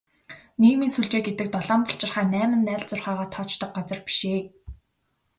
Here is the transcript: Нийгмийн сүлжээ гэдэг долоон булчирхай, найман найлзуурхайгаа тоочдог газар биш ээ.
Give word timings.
Нийгмийн 0.61 0.93
сүлжээ 0.93 1.21
гэдэг 1.25 1.47
долоон 1.51 1.81
булчирхай, 1.85 2.25
найман 2.29 2.61
найлзуурхайгаа 2.65 3.27
тоочдог 3.35 3.69
газар 3.77 3.99
биш 4.05 4.19
ээ. 4.35 4.41